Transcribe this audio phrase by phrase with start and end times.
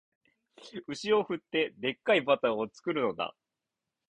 [0.87, 3.35] 牛を振って、デッカいバターを作るのだ